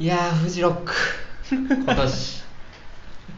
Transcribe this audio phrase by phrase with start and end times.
[0.00, 0.92] いやーフジロック。
[1.52, 2.42] 今年。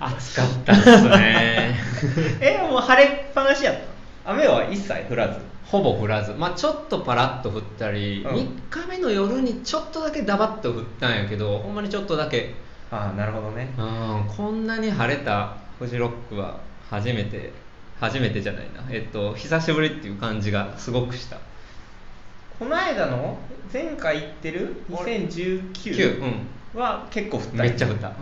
[0.01, 1.77] 暑かったっすね。
[2.41, 3.75] えもう晴れっぱなしやっ
[4.25, 4.31] た？
[4.33, 5.41] 雨は一切降らず。
[5.67, 8.35] ほぼ降らず、まあ、ちょっとパラッと降ったり、うん。
[8.35, 8.39] 3
[8.83, 12.55] 日目の夜にちょっとだけダバッと降ったんやけどほんまにちょっとだけ。
[12.91, 13.69] ああなるほどね。
[13.79, 16.59] うんこんなに晴れたフジロックは
[16.91, 17.53] 初めて
[18.01, 18.83] 初めてじゃないな。
[18.91, 21.39] えっと久しぶりっていう感じがすごくした
[22.63, 23.37] この間の
[23.73, 26.81] 前回行ってる9 2019うん。
[26.81, 28.13] は結構降っためっちゃ降った、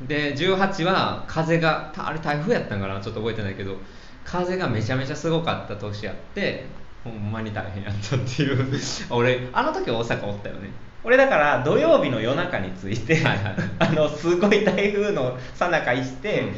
[0.00, 3.00] うん、で18は風がたあれ台風やったんかな？
[3.00, 3.76] ちょっと覚えてないけど
[4.24, 6.66] 風がめちゃめちゃすごかった年やって
[7.02, 8.80] ほんまに大変やったっていう。
[9.10, 10.70] 俺あの時大阪おったよね。
[11.02, 16.54] 俺だから土曜日の夜中に着いて、 あのすごい台風のさなかいして、うん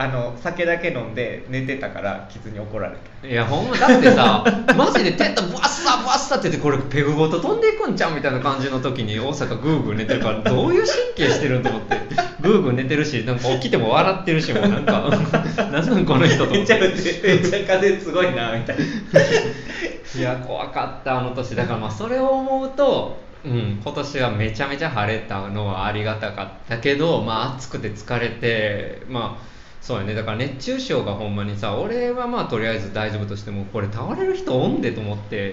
[0.00, 3.26] あの酒だけ飲んで寝てたからキツに怒られた。
[3.26, 4.44] いやほんまだってさ
[4.78, 11.96] マジでテントブワッサブワッサって言ってこれペグごと飛んでいくんちゃうみたいな感じの時に大阪グーグー寝てるからどういう神経してるんと思って
[12.40, 15.10] グーグー寝てるしなんか起きても笑ってるしもうなんか
[15.58, 18.84] なんなんこの人と思っめってちゃ降ってめっちゃ風すごいなみたいな。
[20.16, 21.78] いや怖かったあの年だから。
[21.80, 29.57] まあそれを思うと、うん、今年はめちゃめちゃ晴れたのはありがたかったけど、まあ、暑くて疲れてまあ
[29.88, 30.12] そうやね。
[30.12, 35.52] だから熱中症がほんまにさ俺はまあとりあえず大丈夫としてもこれ倒れる人おんでと思って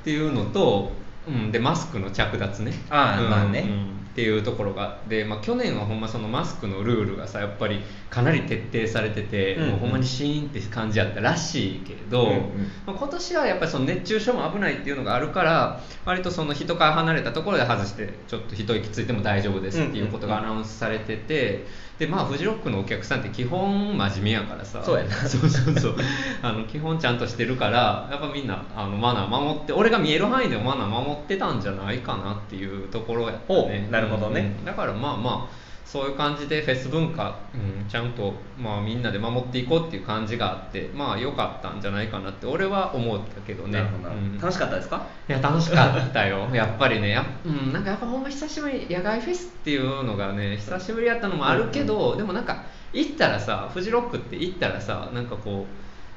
[0.00, 0.90] っていうのと、
[1.28, 2.72] うん、でマスクの着脱ね。
[2.72, 3.60] うんああまあね。
[3.60, 3.96] うん。
[4.10, 4.98] っていうところが。
[5.08, 9.70] で、まあ、去年はほんまそのマスクのルールがさやっぱりかなり徹底されてて、うんうん。
[9.70, 12.38] もうほんまにシーンって感じやったらしいけど、うんうん。
[12.86, 21.66] まあ、今年はやっぱりその熱中症も危ないっていうのがあるから割とその人から離れたところで外してちょっと一息ついても大丈夫ですっていうことがアナウンスされてて
[21.98, 24.82] でまあフジロックのお客さんって基本真面目やからさ。
[24.84, 25.14] そうやな。
[25.14, 25.96] そうそうそう。
[26.42, 33.88] あの基本ちゃんとしてるからやっぱみんなあのマナー守って俺が見える範囲でもマナー守ってたんじゃないかなっていうところやったね。
[33.88, 34.56] おなるほどね。
[34.58, 34.64] うん。
[34.64, 43.78] だからまあまあそういう感じでフェス文化、うん、ちゃんと、まあ、みんなで守っていこうっていう感じがあってまあ良かったんじゃないかなって俺は思ったけどね。
[44.04, 44.40] うん。
[44.40, 45.06] 楽しかったですか？
[45.28, 46.48] いや楽しかったよ。
[46.52, 55.66] やっぱりねや,、うん、なんかやっぱほんま久しぶり野外フェスっていうのがね久しぶりやったのもあるけど、でもなんか行ったらさフジロックって行ったらさなんかこ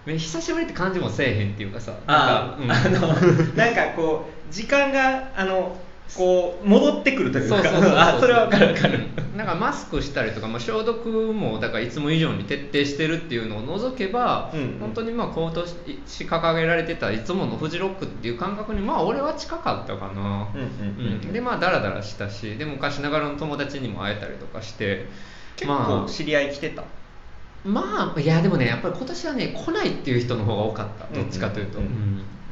[0.05, 3.07] うめ久しぶりって感じもせえへんっていうかさあなんか、あ、あの
[3.55, 5.77] なんかこう時間があの
[6.15, 7.57] こう戻ってくるというか。
[7.57, 8.99] それは分かる分かる。
[9.23, 14.79] うんなんかマスクしたりとか、まあ、消毒もだからいつも以上に徹底してるっていうのを除けば、うんうん。
[14.79, 15.75] 本当にまあ今年
[16.07, 21.31] 掲げられてたいつものフジロックっていう感覚にまあ俺は近かったかな、うんうんうんうん。
[21.31, 25.05] でまあダラダラしたしで昔ながらの友達にも会えたりとかして
[25.55, 26.83] 結まあ構知り合い来てた、
[27.63, 31.15] まあいやでもねやっぱり今年はね来ないっていう人の方が多かった。
[31.15, 31.79] どっちかというと、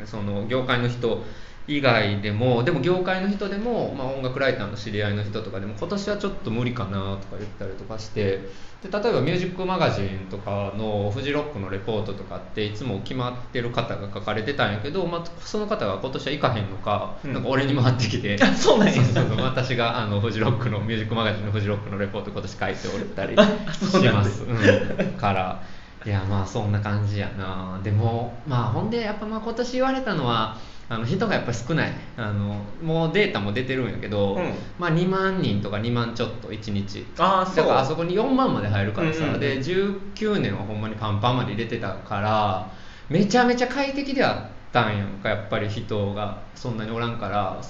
[0.06, 1.22] その業界の人
[1.68, 8.40] 以外でもでも業界の人でも、まあ、音楽ライターの知り合いの人とかでも今年はちょっと無理かなとか言ったりとかして
[8.82, 17.34] で例えばミュージックマガジンとかのフジロックのレポートとかっていつも決まってる方が書かれてたんやけど、まあ、その方が今年は行かへんのか,、うん。
[17.34, 18.38] なんか俺に回ってきて。
[18.42, 18.94] あ そうなんや。
[18.94, 19.38] そうそうそう。
[19.42, 25.64] 私があのフジロックのミュージックマガジンのフジロックのレポート今年書いておったりします、うん、から
[26.06, 27.80] いやまあそんな感じやな。
[27.84, 30.58] でもまあほんでやっぱまあ今年言われたのは
[30.90, 31.92] あの人がやっぱり少ない。
[32.16, 34.54] あのもうデータも出てるんやけど、うん。
[34.80, 37.06] まあ、2万人とか2万ちょっと1日。
[37.18, 37.56] ああそう。
[37.58, 39.34] だからあそこに4万まで入るからさ、うんうん。
[39.36, 42.72] うんで19年はほんまにパンパンまで入れてたから
[43.10, 46.42] めちゃめちゃ快適であったんやんかやっぱり人が。
[46.56, 47.62] そんなにおらんから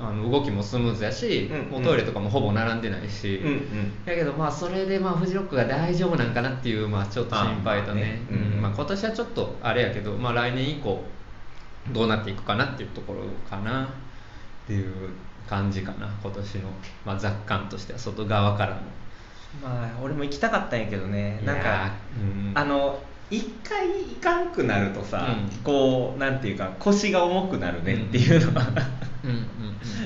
[0.00, 1.70] あの動きもスムーズやし、うんうん。
[1.70, 4.04] もうトイレとかもほぼ並んでないし、うんうん。
[4.04, 8.20] だけどまあそれでまあフジロックが大丈夫なんかなっていうまあちょっと心配とね。
[8.30, 8.48] あまあね。
[8.48, 8.56] うん。
[8.56, 8.62] うん。
[8.62, 11.04] まあ、今年はちょっとあれやけど、まあ、来年以降
[11.92, 13.84] どうなっていくかなっていうところかな。
[14.64, 14.92] っていう
[15.48, 16.08] 感じかな。
[16.22, 16.70] 今年の、
[17.04, 18.80] まあ、雑感としては外側からの。
[19.62, 21.40] まあ俺も行きたかったんやけどね。
[21.44, 22.52] なんかーうん。
[22.54, 22.98] あの
[23.30, 25.58] 一回行かんくなるとさ、うん。
[25.62, 28.66] こうなんていうか腰が重くなるねっていうのは、
[29.22, 29.30] うん。
[29.30, 29.44] うんうん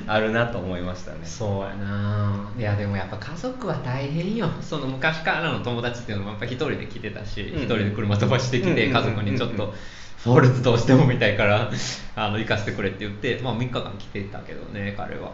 [0.06, 1.18] あるなと思いましたね。
[1.24, 2.50] そうやな。
[2.58, 4.48] いやでもやっぱ家族は大変よ。
[4.60, 8.92] その昔からの友達っていうのもやっぱ一人で来てたしうん一、人で車飛ばしてきてうん。
[8.92, 9.74] 家族にちょっと
[10.24, 11.70] フォールズどうしてもみたいから
[12.16, 15.32] あの行かせてくれって言って、まあ、3日間来てたけどね彼は。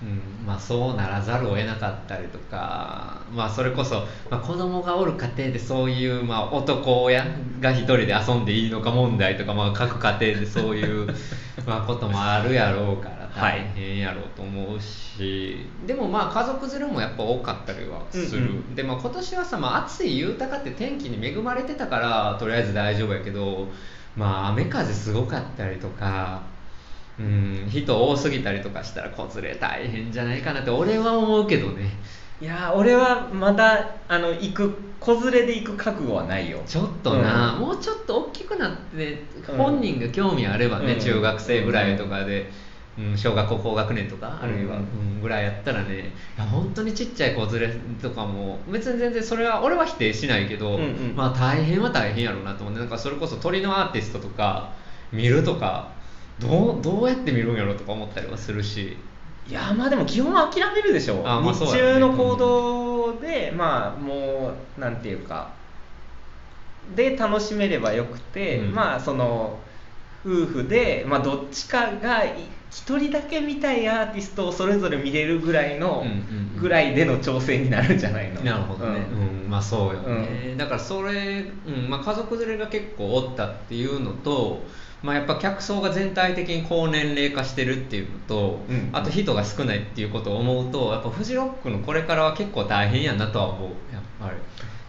[0.00, 7.26] うんまあ、そうならざるを得なかったりとか、まあ、それこそ、まあ、子供がおる家庭でそういう、まあ、男親
[7.60, 11.08] が一人で遊んでいいのか問題とか、まあ、各家庭でそういう
[11.66, 18.74] まあこともあるやろうから大変やろうと思うし、でもまあ家族連れもやっぱ多かったりはする、うんうん。
[18.76, 23.68] で、まあ、今年はさ、まあ、暑いゆうかって天気に恵まれてたからとりあえず大丈夫やけど、
[24.18, 26.42] まあ、雨風すごかったりとか
[27.18, 31.90] うん人多すぎたりとかしたら子連れ大変じゃないかなって俺は思うけどね。
[32.40, 36.62] いやー俺はまだあの行く子連れで行く覚悟はないよ。
[36.66, 37.60] ちょっとな、うん。
[37.60, 39.56] もうちょっと大きくなってうん。
[39.56, 41.00] 本人が興味あればね、うん。
[41.00, 42.50] 中学生ぐらいとかで、
[42.98, 51.16] うん、小学校高学年とかあるいは、うんうんぐらいやったらねいや本当にちっちゃい子連れとかも別に全然それは俺は否定しないけど、うんうん。
[51.16, 54.72] まあ大変は大変やろうなと思ってなんかそれこそ鳥のアーティストとか
[55.12, 55.90] 見るとか
[56.38, 58.96] どうどうやって見るんやろうとか思ったりはするし。
[59.48, 61.66] いやまあでも基本は諦めるでしょあまあね。
[61.66, 65.50] 中の行動で、まあもうなんていうか
[66.94, 68.74] で楽しめればよくて、うん。
[68.74, 69.58] まあその
[70.28, 72.34] 夫婦で、まあ、どっちかがい
[72.70, 76.60] 一人だけ見たいアーティストをそれぞれ見れるぐらいの、うんうんうん。
[76.60, 78.42] ぐらいでの調整になるんじゃないの。
[78.42, 79.44] なるほどね、うん。
[79.44, 79.50] うん。
[79.50, 81.88] まあそうよね、だからそれ、うん。
[81.88, 84.62] まあ、家族連れが結構おったっていうのと、
[85.02, 88.90] まあ、やっぱ客層が全体的に高年齢化してるっていうのと、うん。
[88.92, 93.70] あと人が少ないっていうことを思うとやっぱフジロックのこれからは結構大変やなとは思う。
[93.92, 94.36] やっぱり。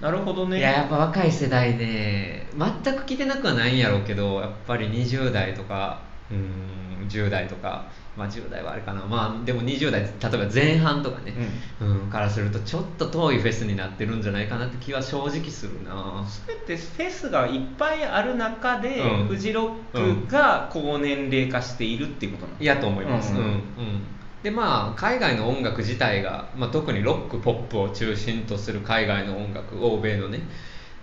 [0.02, 0.60] なるほどね。
[0.60, 6.02] いややっぱ若い世代ね全く来てなくはないんやろうけどやっぱり20代とか
[6.32, 7.86] うん10代とか、
[8.16, 9.04] まあ、10代はあれかな。
[9.06, 11.34] まあでも20代例えば前半とかね、
[11.82, 12.10] うん。
[12.10, 16.26] からするとちょっと遠いフェスになってるんじゃないかなって気は正直するな。
[16.28, 19.28] それってフェスがいっぱいある中で、うん。
[19.28, 23.46] フジロックが高年齢化しているっていうことなの、いやと思います、ううんん。
[23.46, 30.40] うんでまあ海外の音楽自体が、まあ、特にロックポップを中心とする海外の音楽欧米のね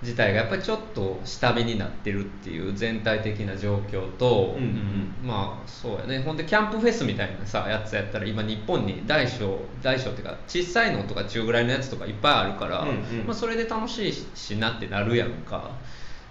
[0.02, 4.62] 自体がやっぱりちょっと下火になってるっていう全体的な状況と、うん。
[4.62, 6.20] うんまあそうやね。
[6.20, 12.92] ほんでキャンプフェスみたいなさやつやったら今日本に大小大小っていうか小さいのとか中ぐらいのやつとかいっぱいあるから、うんう
[13.22, 13.26] ん。
[13.26, 15.70] まあ、それで楽しいしなってなるやんか。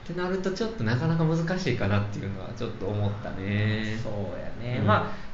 [0.05, 3.99] ってなるとちょっとなかなか難しいかなっていうのはちょっと思ったね。
[4.03, 4.85] そうやね、うん。
[4.85, 5.24] まあ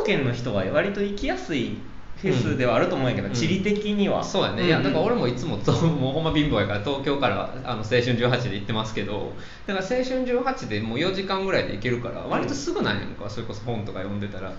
[0.00, 1.78] 関東圏の人は割と行きやすい
[2.16, 3.34] フェスではあると思うんやけど、うん。
[3.34, 4.66] 地理的には、そうやね、ん。
[4.66, 9.32] いやだから俺もいつもと もうほんま貧乏やから東京からあの青春18で行ってますけど
[9.66, 14.52] だから青春18でもう4時間ぐらいで行けるから割とすぐなんやんか、それこそ本とか読んでたら。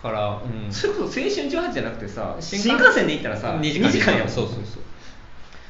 [0.00, 4.28] から、うん、それこそ青春18じゃなくてさ新新幹線で行ったらさ2時間2時間やもん。
[4.30, 4.82] そうそうそう。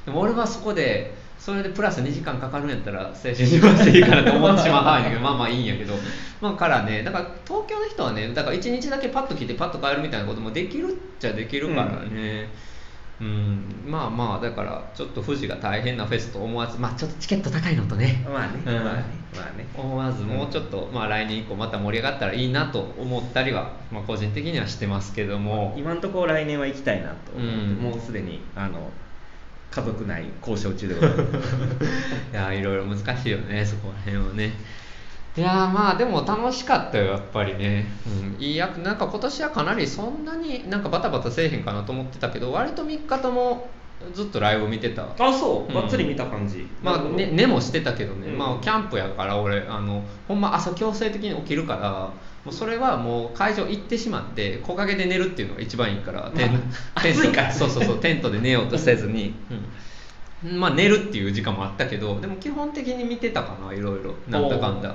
[0.07, 5.95] でも俺はそこでそれでプラス2時間かかるんやったら青春18でいいかなと思ってしまう範囲だけど まあまあいいんやけど。
[6.43, 12.49] まあからねだから東京の人はねだから1日だけパッと来てパッと帰るみたいなこともできるっちゃできるからね。
[13.21, 18.25] うん、まあまあだからちょっと富士が大変なフェスと思わずまあちょっとチケット高いのとね。
[18.27, 18.85] まあね、うん。
[18.85, 19.05] まあね。
[19.35, 25.75] まあね思わずもうちょっと、まあ、来年以降また盛り上がったらいいなと思ったりは、まあ、個人的にはしてますけども。
[25.77, 27.75] 今のところ来年は行きたいなと思って、うん。
[27.77, 28.91] もうすでにあの
[29.71, 31.23] 家族内交渉中でございます。
[32.33, 34.53] いやいろいろ難しいよねそこら辺はね。
[35.37, 43.71] いやまあでも楽しかったよやっぱりね、うん、いいやなんか今年はかなりそんなになんかバタバタせえへんかなと思ってたけど割と3日とも
[44.15, 45.73] ずっとライブ見てたあそう？
[45.73, 45.75] うん。
[45.75, 48.39] がっつり見た感じ、まあ、ね、寝もしてたけどね、うん。
[48.39, 52.13] まあ、キャンプやから俺あのほんま朝強制的に起きるから
[52.45, 56.59] もうそれはもう会場行ってしまって木陰で寝るっていうのが一番いいから、テンま
[56.95, 57.21] あテント。
[57.21, 57.55] 暑いからね。
[57.55, 59.35] そうそうそう テントで寝ようとせずに、
[60.43, 60.59] うん。
[60.59, 64.15] まあ寝るっていう時間もあったけどでも基本的に見てたかないろいろ。
[64.29, 64.95] なんだかんだ、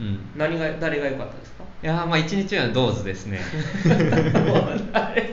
[0.00, 0.02] う。
[0.02, 1.62] ん、何が誰が良かったですか？
[1.82, 3.38] いやーまあ一日はドーズですね。
[3.86, 5.30] はい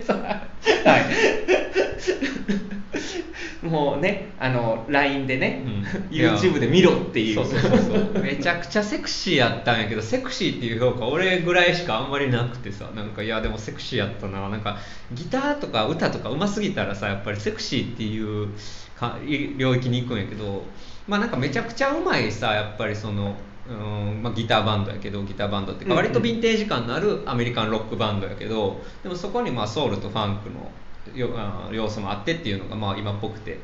[3.67, 5.83] もうねあの LINE でね、うん。
[6.09, 7.35] YouTube で見ろっていう。
[7.35, 14.49] そうそうそうめちゃくちゃセクシーやったんやけどセクシーっていう評価俺ぐらいしかあんまりなくてさなんかいやでもセクシーやったな。
[14.49, 14.77] なんか
[15.13, 18.49] ギターとか歌とか上手すぎたらさやっぱりセクシーっていう
[18.97, 19.17] か
[19.57, 20.63] 領域に行くんやけど
[21.07, 23.35] まあなんかめちゃくちゃうまいさやっぱりその
[23.69, 30.71] うんまあ、ギターバンドやけどギターバンドって割とヴィンテージ感のあるアメリカンロックバンドやけどでもそこにまあソウルとファンクの
[31.15, 33.59] よあ要素もあってっていうのがまあ今っぽくて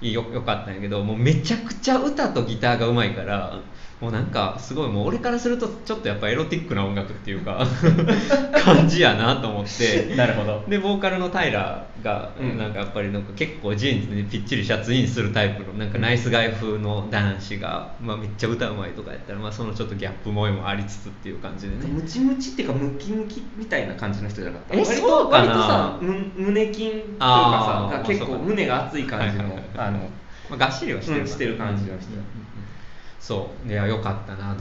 [0.00, 3.60] よよかったんやけどもうめちゃくちゃ歌とギターがうまいから
[4.00, 7.66] もうなんかすごいもう俺からするとちょっとやっぱエロティックな音楽っていうか
[8.62, 10.14] 感じやなと思って。
[10.16, 10.62] なるほど。
[10.68, 12.58] でボーカルのタイラーがうん。
[12.58, 21.86] なんかやっぱりなんか結構ジーンズにぴっちりシャツインするタイプのなんかナイスガイ風の男子が、まあ、めっちゃ歌うまいとかやったら、まあ、そのちょっとギャップ萌えもありつつっていう感じでね。
[21.90, 24.78] ムチムチっていうかムキムキみたいな感じの人じゃなかった？
[24.78, 25.48] えそうかな？
[25.48, 29.98] 割とさむ胸筋というかさが結構胸が熱い感じのはいはいはいあの
[30.50, 32.08] まあ、がっしりはしてるうんしてる感じの人。
[32.14, 32.24] うん
[33.18, 33.70] そう。
[33.70, 34.54] いやよかったな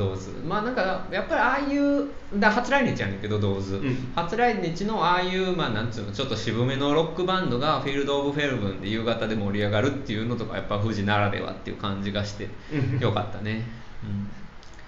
[0.45, 2.07] まあなんかやっぱりああいう
[2.39, 4.11] だ初来日やねんけどドーズ、うん。
[4.15, 12.99] 初来日のああいうまあなんつうのちょっと渋めのロックバンドがフィールド・オブ・フェルブンで夕方で盛り上がるっていうのとかやっぱ富士ならではっていう感じがしてうん。
[12.99, 13.63] よかったね、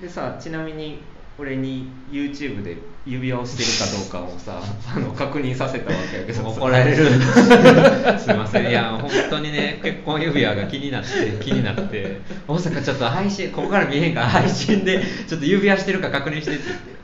[0.01, 1.01] でさちなみに
[1.39, 4.59] 俺に YouTube で指輪をしてるかどうかをさ
[4.95, 7.05] あの確認させたわけやけど怒られる。
[8.19, 8.69] すいません。
[8.69, 11.07] いや本当にね 結婚指輪が気になって
[11.39, 12.21] 気になって。
[12.47, 16.97] 大阪ちょっと配信ここから見えへんから配信でちょっと指輪してるか確認してって言って。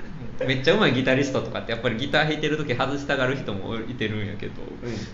[0.45, 4.53] めっちゃうまいギタリストとかってやっぱりギター弾いてる時外したがる人もいてるんやけど、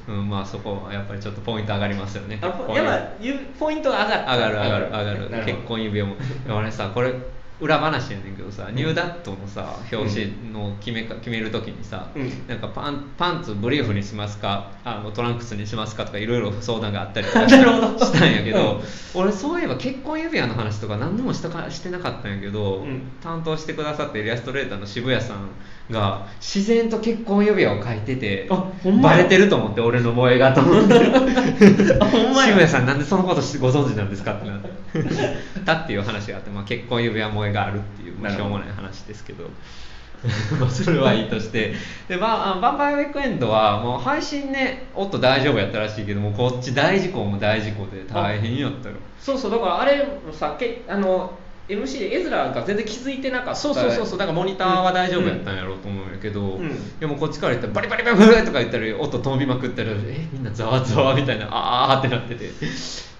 [0.07, 0.29] うん。
[0.29, 2.39] まあそこはやっぱりちょっとポイント上がりますよね。
[2.41, 2.67] あやっぱ
[3.59, 4.85] ポイントが上がる上がる上がる。
[4.85, 6.15] 上がる結婚指輪も。
[6.49, 7.13] 俺さこれ
[7.59, 18.81] 裏話やねんけどさ、ニューダットのさ表紙の決めか決める時にさ、うん、なんかパンパンツブリーフにしますかあのトランクスにしますかとかいろいろ相談があったりとか したんやけど、
[19.15, 25.49] うん、俺そういえば結婚指輪の話とか何でもしたかしてなかったんやけど、うん、担当してくださってイラストレーターの渋谷さん
[25.91, 28.49] が自然と結婚指輪を書いてて
[29.01, 30.99] バレてると思って俺の萌えがと思って。
[31.59, 34.59] 渋谷さんなんでそのことご存知なんですかってなっ
[35.65, 39.49] た っていう話があって、まあ、結婚指輪萌えがあるっていう、まあ、しょうもない話ですけど。
[40.59, 41.73] まあそれはいいとして。
[42.07, 51.31] で、まあ、バンパイアウィークエンドはもう配信ねおっと大丈夫やったらしいけどもこっち大事故も大事故で大変やったよそうそうだからあれさけあの
[51.69, 53.55] MC でエズラが全然気づいてなかった。
[53.55, 62.49] そうそうそうそうだからモニターは大丈夫やったんやろうと思うんやけど、うん、でもこっちから言ったらバリバリバリバリとか言ったら音飛びまくったらえみんなざわざわみたいなああってなってて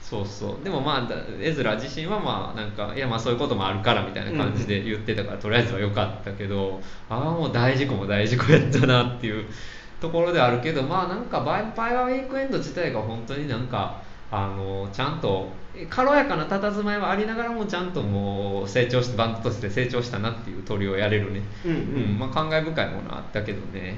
[0.09, 0.63] そうそう。
[0.63, 9.45] でもまあエズラ自身はまあなんかいやまあそういうこともあるからみたいな感じで言ってたから、とりあえずは良かったけどああもう大事故も大事故やったなっていう
[10.01, 14.01] ところであるけどまあなんかバイパイアウィークエンド自体が本当になんか
[14.31, 15.51] あのちゃんと
[15.91, 21.75] 軽やかな佇まいはありながらもちゃんともう成長してバンドとして成長したなっていう鳥をやれるね、うん、う
[22.15, 23.97] ん、まあ、感慨深いものあったけどね。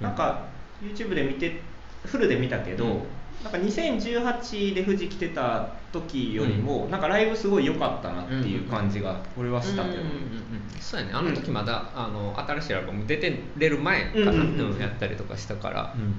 [0.00, 0.42] なんか
[0.82, 1.60] YouTube で見て
[2.06, 3.02] フルで見たけど、うん、
[3.42, 10.02] なんか2018で富士来てた時よりも、うん、なんかライブすごい良かったなっていう感じが俺はしたけど、
[10.80, 11.12] そうやね。
[11.14, 16.14] あの時まだ、あの新しいアルバム出てれる前かな、うんやったりとかしたから、うんうんうん。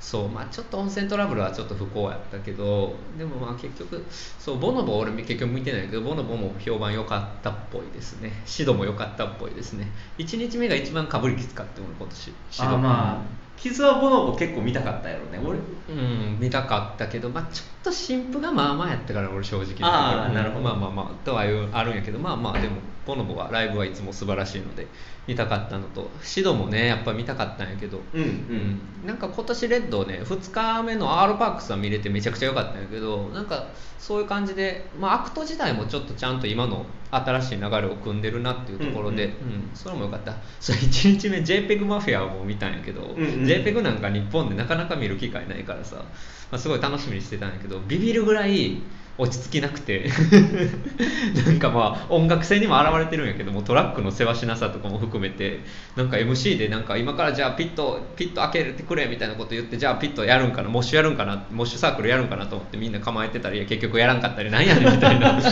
[0.00, 4.04] そうまあちょっと温泉トラブルはちょっと不幸やったけどでもまあ結局
[4.38, 8.32] そうボノボ俺結局見てないけどボノボも評判良かったっぽいですね。
[8.46, 9.88] シドも良かったっぽいですね。
[10.18, 12.34] 1日目が一番かぶりきつかって俺今年。
[12.50, 12.78] シド。
[12.78, 15.58] まあ傷はボノボ結構見たかったやろね俺。
[15.88, 20.64] うん見たかったけど、まあ、ちょっと新婦がまあまあやったから俺正直ああなるほど。
[20.64, 24.86] まあまあまあとはいうあるんやけどまあまあでもボノボはライブはいつも素晴らしいので
[25.26, 26.10] 見たかったのと。
[26.22, 40.34] シドもねやっぱ見たかったんやけど、うん、うん、なんか今年レッドね2日目の R パークスは見れてめちゃくちゃ良かったんやけどなんかそういう感じで、まあ、アクト自体もちょっとちゃんと今の新しい流れを汲んでるなっていうところで、うん、うんうん、それも良かった。
[40.60, 46.04] それ1日目 JPEG マフィアも見たんやけど、うんうん、JPEG なんか日本でなかなか見る機会ないからさ、ま
[46.52, 48.82] あ、すごい楽しみにしてたんやけどビビるぐらい
[49.18, 50.10] 落ち着きなくて。
[51.46, 55.60] なんかまあ音楽性にも表れてるんやけどもトラックのせわしなさとかも含めて
[55.96, 65.32] なんか MC でなんか今からじゃあピットピット開けてくれみたいなこと言ってじゃあピットやるんかなモッシュやるんかなモッシュサークルやるんかなと思ってみんな構えてたり結局やらんかったりなんやねんみたいな。
[65.36, 65.50] なんか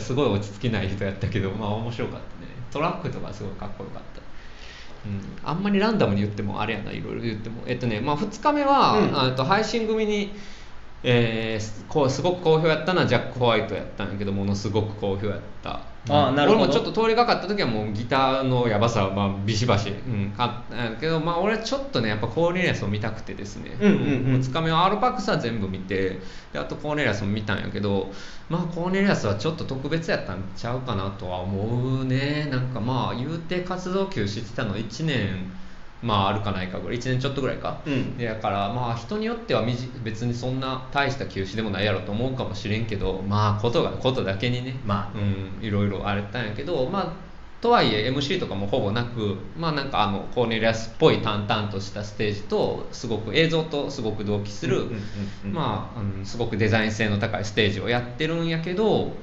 [0.00, 2.50] すごい落ち着きない人やったけどまあ面白かったね。
[2.70, 4.20] トラックとかすごいかっこよかった。
[5.06, 7.62] うん、あんまりランダムに言ってもあれやないろいろ言っても。
[7.66, 10.32] えっとねまあ2日目は、うん、と配信組に
[11.08, 15.80] えー、こうすごく好評やったのはジャック・ホワイトやったんやけどものすごく好評やった。
[16.08, 16.62] あなるほど。
[16.62, 20.64] 俺もちょっと通りかかった時はもうギターのやばさはまあビシバシ、うん、か
[21.00, 24.02] けどまあ俺はちょっとねやっぱコーネリアスを見たくてですね、うんうんう
[24.38, 26.18] ん、2日目はアルパクスは全部見て
[26.52, 28.10] であとコーネリアスも見たんやけど
[28.48, 32.48] まあコーネリアスはちょっと特別やったんちゃうかなとは思うね。
[32.50, 35.52] なんかまあ言うて活動休止してたの1年
[36.02, 39.64] まああるかないかぐらい1年ちょっとぐらいか、うん、だからまあ人によっては
[40.04, 47.26] 別にそんな大した休止でもないやろと思うかもしれんけどまあことがことだけにね、まあ、うん、いろいろあれたんやけどまあ
[47.60, 54.84] とはいえ MC とかもほぼなくまあなんかあのコーネリアスっぽい淡々としたステージとすごく映像とすごく同期する
[55.42, 59.14] まあ、うん、すごくデザイン性の高いステージをやってるんやけど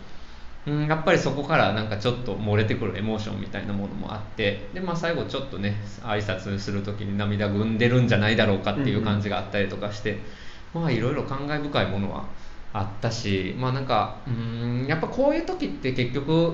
[0.66, 12.26] うん、やっぱりそこからなんかちょっと漏れてくるエモーションみたいなものもあってで、まあ、最後ちょっとね挨拶する時に涙ぐんでるんじゃないだろうかっていう感じがあったりとかして、うんうん、まあいろいろ感慨深いものは
[12.72, 16.54] あったしまあなんかうんやっぱこういう時って結局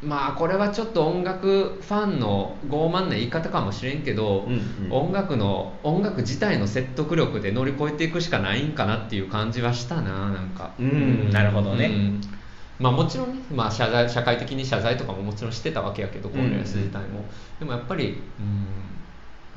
[0.00, 10.70] まあこれはちょっと音楽ファンの傲慢な言い方かもしれんけど、うんうん、音楽の音楽自体の説得力で乗り越えていくしかないんかなっていう感じはしたななんか。
[10.78, 12.20] うん、なるほどね、うん
[12.78, 17.24] まあ、もちろんね、まあ、謝罪社会的に謝罪とかももちろんしてたわけやけどコンレアス自体も、
[17.58, 18.66] でもやっぱりうん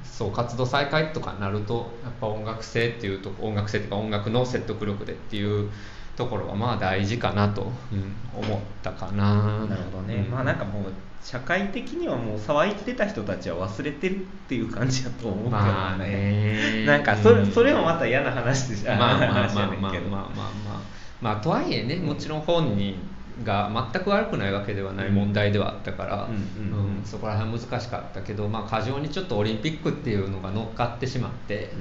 [0.03, 5.69] そう活動再開とかなるとやっぱ音楽性っていうと音楽性っていうか音楽の説得力でっていう
[6.15, 9.65] ところはまあ大事かなと、うん、思ったかな。
[9.65, 10.31] なるほどね、うん。
[10.31, 10.83] まあなんかもう
[11.23, 16.85] 社会的にはもう騒いでた人たちは忘れてるっていう感じだと思うけどね,、まあね。
[16.85, 19.67] なんかそれ,、うんそれもまた嫌な話じゃまあまあまあまあまあ。
[19.71, 22.95] まあまあまあとはいえねもちろん本人
[23.43, 31.71] が全く悪くないわけではない問題ではあったから、うんそこら辺難しかったけど、まあ、過剰にちょっとオリンピックっていうのが乗っかってしまって、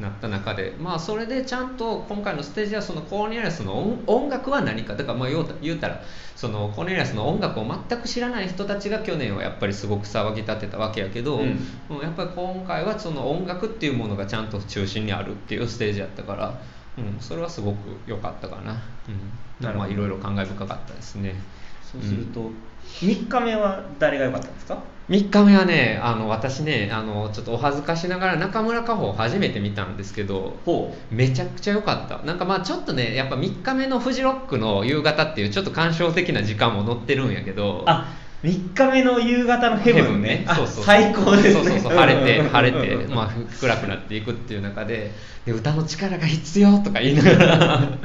[0.00, 4.94] なった中で、まあ、それでちゃんと今回のステージはそのコーネリアスの音音楽は何か。
[4.94, 6.02] だからまあ言うた言うたら
[6.34, 11.58] そのコーネリアスの音楽を全く知らない人たちが去年はやっぱりすごく騒ぎ立てたわけやけど、うん。
[11.90, 16.58] うんやっぱり今回はその音楽っていうものがちゃんと中心にあるっていうステージやったから、
[16.98, 18.72] うん、それはすごく良かったかな、
[19.08, 21.34] うん、なるまあいろいろ感慨深かったですね。
[21.82, 22.50] そうすると、
[22.84, 32.24] 3日目は誰が良かったんですか？3日目はねあの私ねあのちょっとお恥ずかしながら中村佳穂を初めて見たんですけどほめちゃくちゃ良かった。
[32.24, 38.06] なんかまあちょっとねやっぱ3日目のフジロックの夕方っていうちょっと感傷的な時間も載ってるんやけどあ
[38.42, 40.44] 3日目の夕方のヘブンね。
[40.48, 40.84] あそうそう。
[40.84, 41.52] 最高ですね。
[41.54, 41.96] そうそうそう。
[41.96, 42.48] 晴れてうん。
[42.48, 43.30] 晴れて、 まあ、
[43.60, 45.12] 暗くなっていくっていう中で
[45.44, 47.80] で歌の力が必要とか言いながら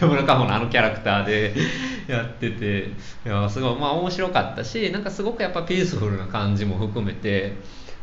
[0.00, 1.54] 中村佳穂のあのキャラクターで
[2.06, 2.92] やってて
[3.26, 7.56] いやすごいまあ面白かったしなんかすごくやっぱピースフルな感じも含めて。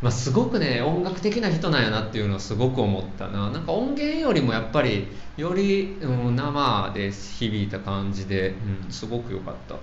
[0.06, 3.50] まあ、すごくね音楽的な人なんやなっていうのはすごく思ったな。
[3.50, 9.74] なんか音源よりもやっぱりより、うん、生で響いた感じで、うん、すごく良かった。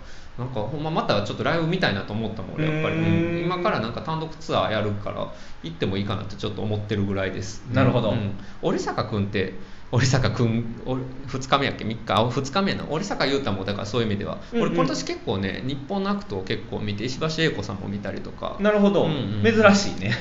[0.41, 3.43] なんかほんままたちょっとライブ見たいなと思ったもん俺やっぱり、うん。
[3.43, 5.27] 今からなんか単独ツアーやるから
[5.65, 7.65] 行ってもいいかなってちょっと思ってるぐらいです。
[7.73, 8.13] なるほど。
[8.13, 8.39] うん。
[8.63, 9.55] 織坂君って
[9.93, 12.17] 折坂君お2日目やっけ？3日？
[12.17, 12.87] あ2日目やな。
[12.89, 14.67] 折坂悠太もだからそういう意味では、うんうん。
[14.69, 18.57] 俺今年結構ね日本のアクトを結構見て石橋英子さんも見たりとか。
[18.59, 20.13] なるほど、うんうん珍しいね。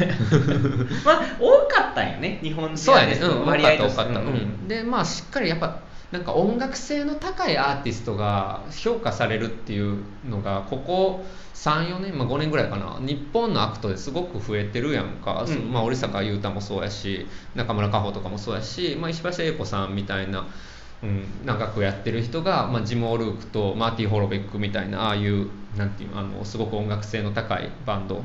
[1.05, 4.67] まあ多かったんよね日本そうやね、うん、の割合多かった多かった、うん。
[4.67, 5.79] でまあしっかりやっぱ
[6.11, 9.97] なんか音楽性の高いアーティストが評価されるっていう
[10.29, 12.97] のがここ34年、まあ、5年ぐらいかな。
[12.99, 15.53] 日本のアクトですごく増えてるやんか、うん。
[15.53, 20.47] そまあ、折坂悠太もそうやし中村佳穂とかもそうやし、まあ、石橋英子さんみたいな、
[21.03, 28.23] うん、長くやってる人が、まあ、ジム・オルークとマーティ・ホロベックみたいなああいうなんていうのあのすごく音楽性の高いバンド、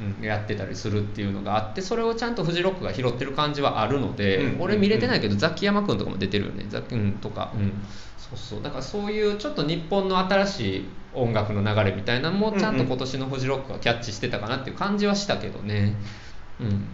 [0.00, 4.60] うん、やってたりするっていうのがあってそれをちゃんとフジロックが拾ってる感じはあるので、うん。
[4.60, 6.66] 俺見れてないけど、ザキヤマ君とかも出てるよね。
[6.68, 7.72] ザキ、うん、とか、うん、
[8.18, 8.62] そうそう。
[8.62, 16.27] だからそういうちょっと日本の新しい音楽の流れみたいなのもちゃんと今年のフジロックがキャッチしてたかなっていう感じはしたけどね、うん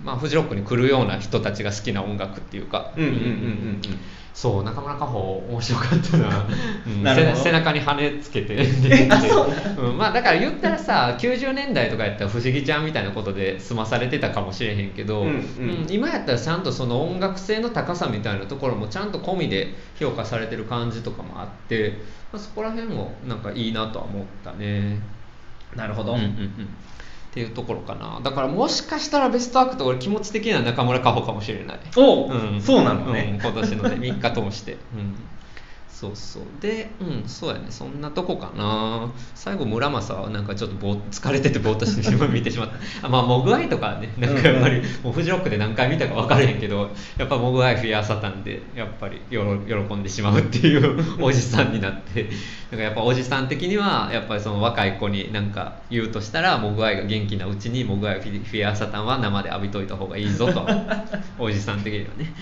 [0.04, 3.80] まあ、フジロックに来るような人たちが好きな音楽っていうか、うんうんうんうん
[4.34, 6.44] そう中村佳穂面白かったな,、
[7.12, 8.56] うん、背背中に羽つけて。
[8.58, 9.46] えあそ
[9.78, 9.92] う。
[9.92, 15.34] ん、まあだから言ったらさ90年代とかやったら不思議ちゃんみたいなことで済まされてたかもしれへんけど、うんうん。
[15.34, 15.86] うん。
[15.88, 21.98] 今やったらちゃんとその音楽性の高さみたいなところもちゃんと込みで評価されてる感じとかもあって、
[22.32, 24.98] まあ、そこら辺もなんかいいなとは思ったね。
[25.76, 26.68] なるほど、うんうんうん
[27.34, 28.20] っていうところかな。
[28.22, 31.80] だからもしかしたらベストアクト俺気持ち的には中村佳穂かもしれない。
[31.96, 33.40] おう、うん、そうなのね、うん。
[33.40, 35.16] 今年のね3日通して、うん、
[35.94, 36.42] そうそう。
[36.60, 37.66] でうんそうやね。
[37.70, 39.12] そんなとこかな。
[39.34, 42.74] 最後村正はなんかちょっとぼー疲れててぼーっとして見てしまった。
[43.06, 52.28] あまあモグアイとかねなんかやっぱり、もうフジロックで何回見たか分からへんけどやっぱモグアイフィアーサタンでやっぱりよろ喜んでしまうっていう おじさんになって。
[52.70, 60.66] なんかやっぱおじさん的にはやっぱりその若い子になんか言うとしたらモグアイが元気なうちにモグアイフィアーサタンは生で浴びといた方がいいぞと。
[61.38, 62.34] おじさん的にはね、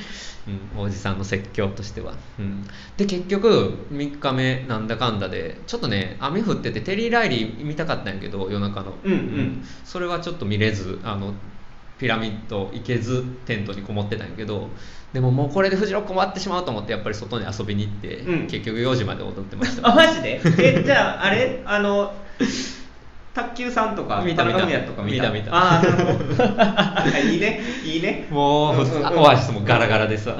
[0.74, 2.64] うん、おじさんの説教としては、うん、
[2.96, 9.64] で結局3日目なんだかんだでちょっとね雨降っててテリー・ライリー見たかったんやけど夜中の、うんうん。
[9.85, 11.35] それはちょっと見れずあの
[11.98, 14.68] ピラミッド行けずテントにこもってたんやけど
[15.12, 18.46] でももうこれでフジロック終わってしまうと思ってやっぱり外に遊びに行って、うん。
[18.46, 19.88] 結局4時まで踊ってました。
[19.88, 20.40] あマジで？
[20.59, 21.62] え じゃああれ？
[21.66, 22.14] あの
[23.35, 24.61] 卓球さんとか見た見た。
[24.61, 25.31] とか見た？
[25.31, 25.50] 見た見た。
[25.55, 25.83] あ
[27.05, 27.61] あ いいね。
[27.85, 28.26] いいね。
[28.31, 29.18] もううんうんうん。
[29.20, 30.37] オアシスもガラガラでさ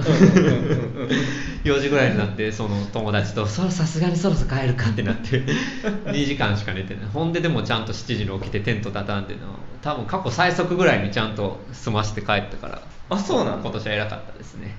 [1.64, 5.42] 4時ぐらいになってその友達と「そろさすがにそろそろ帰るか」ってなって
[6.07, 7.05] 2時間しか寝てない。
[7.12, 9.40] ほんででもちゃんと7時に起きてテント畳んでな。
[9.83, 14.77] 多分過去最速ぐらいにちゃんと済まして帰ったからあそうなの今年は偉かったですね。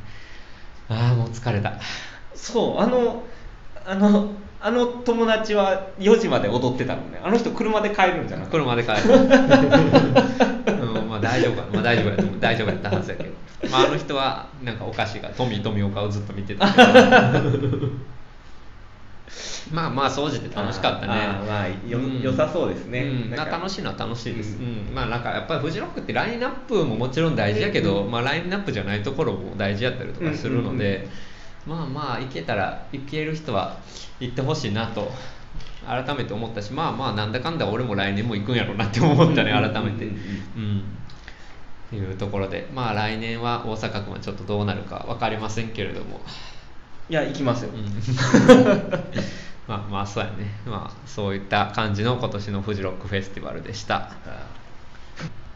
[0.89, 1.73] ああもう疲れた。
[2.33, 3.23] そうあの
[3.85, 7.19] あのあの友達は4時まで踊ってたのね。
[7.21, 8.97] あの人車で帰るんじゃなくて車で帰る、
[11.23, 12.39] 大丈夫かな、まあ、大丈夫やと思う。
[12.39, 13.29] 大丈夫やったはずやけど、
[13.71, 16.67] まあ、あの人はなんかお菓子がトミー富岡をずっと見てた。
[16.67, 17.87] け ど
[19.71, 21.07] まあまあ総じて楽しかったね。
[21.07, 22.21] まあようん。
[22.21, 23.01] 良さそうですね。
[23.01, 23.29] うん。
[23.31, 24.93] な楽しいのは楽しいです、ううん。
[24.93, 31.07] まあなんかやっぱりフジロックってラインナップももちろん大事やけど、まあ、ラインナップじゃないところも大事やったりとかするので、
[31.65, 33.77] まあまあ行けたら行ける人は
[34.19, 35.11] 行ってほしいなと
[35.87, 40.05] 改めて思ったしまあまあなんだかんだ俺も来年も行くんやろうなって思ったね改めて。
[40.05, 40.09] う
[40.59, 40.83] ん
[41.95, 46.21] いうところでまあ来年は大阪君はちょっとどうなるか分かりませんけれども。
[47.09, 47.83] いや行きますよ、うん。
[49.67, 50.59] まあまあそうやね。
[50.65, 54.11] まあそういった感じの今年のフジロックフェスティバルでした。